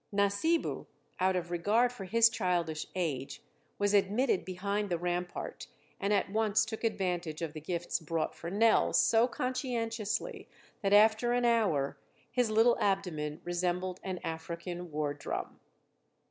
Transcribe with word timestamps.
Nasibu, 0.11 0.87
out 1.19 1.35
of 1.35 1.51
regard 1.51 1.91
for 1.93 2.05
his 2.05 2.27
childish 2.27 2.87
age, 2.95 3.43
was 3.77 3.93
admitted 3.93 4.43
behind 4.43 4.89
the 4.89 4.97
rampart 4.97 5.67
and 5.99 6.11
at 6.11 6.31
once 6.31 6.65
took 6.65 6.83
advantage 6.83 7.43
of 7.43 7.53
the 7.53 7.61
gifts 7.61 7.99
brought 7.99 8.33
for 8.33 8.49
Nell 8.49 8.93
so 8.93 9.27
conscientiously 9.27 10.49
that 10.81 10.91
after 10.91 11.33
an 11.33 11.45
hour 11.45 11.99
his 12.31 12.49
little 12.49 12.79
abdomen 12.79 13.41
resembled 13.43 13.99
an 14.01 14.19
African 14.23 14.89
war 14.91 15.13
drum. 15.13 15.59